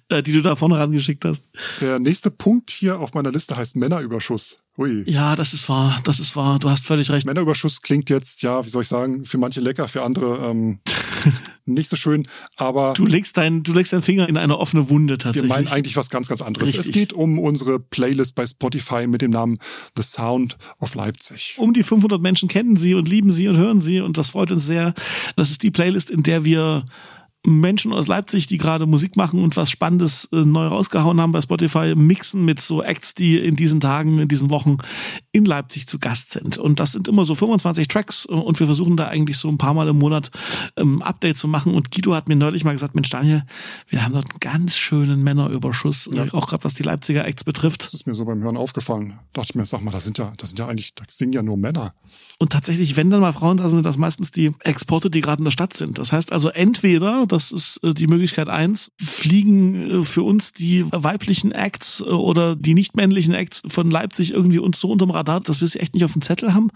[0.09, 1.43] äh, die du da vorne rangeschickt hast.
[1.79, 4.57] Der nächste Punkt hier auf meiner Liste heißt Männerüberschuss.
[4.77, 5.03] Ui.
[5.07, 6.59] Ja, das ist wahr, das ist wahr.
[6.59, 7.25] Du hast völlig recht.
[7.25, 10.79] Männerüberschuss klingt jetzt, ja, wie soll ich sagen, für manche lecker, für andere ähm,
[11.65, 12.93] nicht so schön, aber.
[12.93, 15.49] Du legst deinen, du legst deinen Finger in eine offene Wunde tatsächlich.
[15.49, 16.69] Wir meinen eigentlich was ganz, ganz anderes.
[16.69, 16.85] Richtig.
[16.87, 19.57] Es geht um unsere Playlist bei Spotify mit dem Namen
[19.95, 21.55] The Sound of Leipzig.
[21.57, 24.51] Um die 500 Menschen kennen sie und lieben sie und hören sie und das freut
[24.51, 24.93] uns sehr.
[25.35, 26.85] Das ist die Playlist, in der wir
[27.45, 31.41] Menschen aus Leipzig, die gerade Musik machen und was Spannendes äh, neu rausgehauen haben bei
[31.41, 34.77] Spotify, mixen mit so Acts, die in diesen Tagen, in diesen Wochen
[35.31, 36.57] in Leipzig zu Gast sind.
[36.57, 39.57] Und das sind immer so 25 Tracks äh, und wir versuchen da eigentlich so ein
[39.57, 40.31] paar Mal im Monat
[40.75, 41.73] ähm, Update zu machen.
[41.73, 43.43] Und Guido hat mir neulich mal gesagt, Mensch Daniel,
[43.87, 46.25] wir haben dort einen ganz schönen Männerüberschuss, ja.
[46.25, 47.83] äh, auch gerade was die Leipziger Acts betrifft.
[47.83, 49.19] Das ist mir so beim Hören aufgefallen.
[49.33, 51.43] Dachte ich mir, sag mal, das sind ja, das sind ja eigentlich, da singen ja
[51.43, 51.93] nur Männer.
[52.39, 55.39] Und tatsächlich, wenn dann mal Frauen da sind, sind das meistens die Exporte, die gerade
[55.39, 55.97] in der Stadt sind.
[55.99, 60.85] Das heißt also entweder, das ist äh, die Möglichkeit eins, fliegen äh, für uns die
[60.89, 65.41] weiblichen Acts äh, oder die nicht männlichen Acts von Leipzig irgendwie uns so unterm Radar,
[65.41, 66.69] dass wir sie echt nicht auf dem Zettel haben.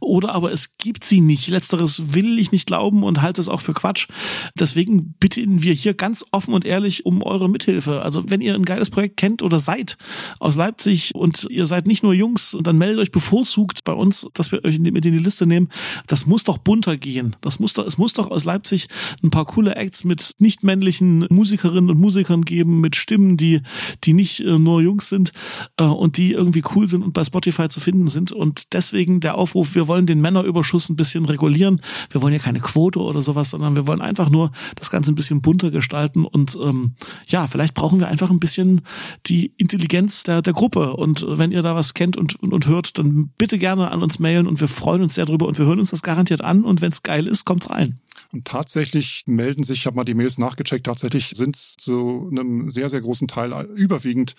[0.00, 1.48] Oder aber es gibt sie nicht.
[1.48, 4.06] Letzteres will ich nicht glauben und halte es auch für Quatsch.
[4.54, 8.02] Deswegen bitten wir hier ganz offen und ehrlich um eure Mithilfe.
[8.02, 9.96] Also wenn ihr ein geiles Projekt kennt oder seid
[10.40, 14.52] aus Leipzig und ihr seid nicht nur Jungs, dann meldet euch bevorzugt bei uns, dass
[14.52, 15.70] wir euch mit in die Liste nehmen.
[16.06, 17.34] Das muss doch bunter gehen.
[17.40, 18.88] Das muss doch, es muss doch aus Leipzig
[19.22, 23.60] ein paar coole Acts mit nicht männlichen Musikerinnen und Musikern geben, mit Stimmen, die,
[24.04, 25.32] die nicht äh, nur Jungs sind
[25.78, 28.32] äh, und die irgendwie cool sind und bei Spotify zu finden sind.
[28.32, 31.80] Und deswegen der Aufruf, wir wollen den Männerüberschuss ein bisschen regulieren.
[32.10, 35.16] Wir wollen ja keine Quote oder sowas, sondern wir wollen einfach nur das Ganze ein
[35.16, 36.94] bisschen bunter gestalten und ähm,
[37.28, 38.82] ja, vielleicht brauchen wir einfach ein bisschen
[39.26, 40.94] die Intelligenz der, der Gruppe.
[40.96, 44.18] Und wenn ihr da was kennt und, und, und hört, dann bitte gerne an uns
[44.18, 46.80] mailen und wir freuen uns sehr drüber und wir hören uns das garantiert an und
[46.80, 48.00] wenn es geil ist, kommt's rein.
[48.32, 52.70] Und tatsächlich melden sich, ich habe mal die Mails nachgecheckt, tatsächlich sind es zu einem
[52.70, 54.34] sehr, sehr großen Teil überwiegend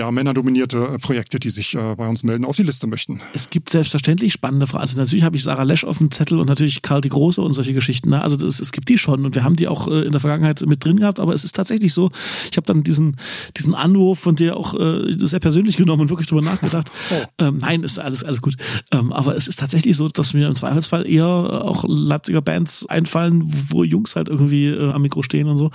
[0.00, 3.20] ja, männerdominierte äh, Projekte, die sich äh, bei uns melden, auf die Liste möchten.
[3.34, 4.80] Es gibt selbstverständlich spannende Fragen.
[4.80, 7.52] Also natürlich habe ich Sarah Lesch auf dem Zettel und natürlich Karl die Große und
[7.52, 8.08] solche Geschichten.
[8.08, 8.22] Ne?
[8.22, 10.62] Also das, es gibt die schon und wir haben die auch äh, in der Vergangenheit
[10.66, 12.10] mit drin gehabt, aber es ist tatsächlich so,
[12.50, 13.16] ich habe dann diesen,
[13.58, 16.90] diesen Anruf von dir auch äh, sehr persönlich genommen und wirklich drüber nachgedacht.
[17.10, 17.22] oh.
[17.38, 18.56] ähm, nein, ist alles, alles gut.
[18.92, 23.42] Ähm, aber es ist tatsächlich so, dass mir im Zweifelsfall eher auch Leipziger Bands einfallen,
[23.44, 25.70] wo Jungs halt irgendwie äh, am Mikro stehen und so.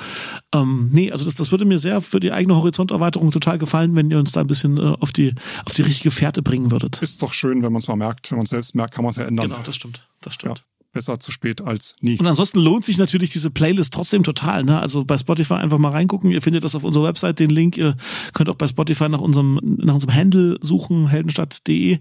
[0.52, 4.10] Ähm, nee, also das, das würde mir sehr für die eigene Horizonterweiterung total gefallen, wenn
[4.16, 5.34] ihr uns da ein bisschen äh, auf die
[5.66, 7.02] auf die richtige Fährte bringen würdet.
[7.02, 8.32] Ist doch schön, wenn man es mal merkt.
[8.32, 9.50] Wenn man es selbst merkt, kann man es ja ändern.
[9.50, 10.08] Genau, das stimmt.
[10.22, 10.60] Das stimmt.
[10.60, 12.18] Ja besser zu spät als nie.
[12.18, 14.64] Und ansonsten lohnt sich natürlich diese Playlist trotzdem total.
[14.64, 14.80] Ne?
[14.80, 16.32] Also bei Spotify einfach mal reingucken.
[16.32, 17.78] Ihr findet das auf unserer Website, den Link.
[17.78, 17.96] Ihr
[18.34, 22.00] könnt auch bei Spotify nach unserem, nach unserem Handle suchen, heldenstadt.de.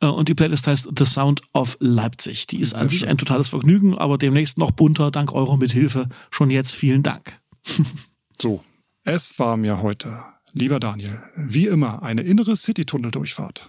[0.00, 2.46] Äh, und die Playlist heißt The Sound of Leipzig.
[2.46, 3.10] Die ist Sehr an sich schön.
[3.10, 6.08] ein totales Vergnügen, aber demnächst noch bunter, dank eurer Mithilfe.
[6.30, 7.40] Schon jetzt vielen Dank.
[8.40, 8.62] so,
[9.02, 10.22] es war mir heute
[10.58, 13.68] Lieber Daniel, wie immer eine innere City-Tunnel-Durchfahrt.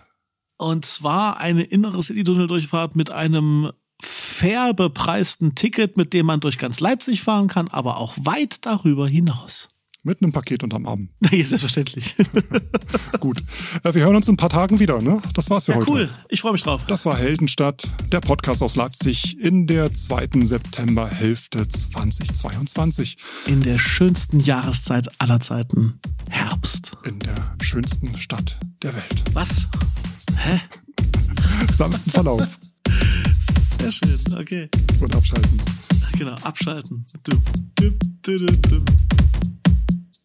[0.57, 6.79] Und zwar eine innere City-Tunnel-Durchfahrt mit einem fair bepreisten Ticket, mit dem man durch ganz
[6.79, 9.67] Leipzig fahren kann, aber auch weit darüber hinaus.
[10.07, 11.09] Mit einem Paket unterm Arm.
[11.31, 12.15] Ja, selbstverständlich.
[13.19, 13.43] Gut.
[13.83, 15.21] Äh, wir hören uns in ein paar Tagen wieder, ne?
[15.33, 15.91] Das war's für ja, heute.
[15.91, 16.09] Cool.
[16.29, 16.85] Ich freue mich drauf.
[16.85, 23.17] Das war Heldenstadt, der Podcast aus Leipzig in der zweiten Septemberhälfte 2022.
[23.47, 25.99] In der schönsten Jahreszeit aller Zeiten.
[26.29, 26.93] Herbst.
[27.03, 29.23] In der schönsten Stadt der Welt.
[29.33, 29.67] Was?
[30.37, 30.61] Hä?
[31.73, 32.47] Sanften Verlauf.
[33.77, 34.69] Sehr schön, okay.
[35.01, 35.61] Und abschalten.
[36.17, 37.05] Genau, abschalten.
[37.23, 37.33] Du,
[37.75, 37.91] du,
[38.21, 39.26] du, du, du.